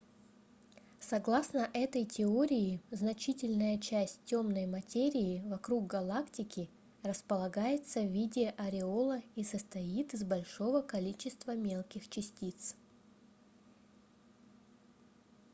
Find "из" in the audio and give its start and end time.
10.15-10.23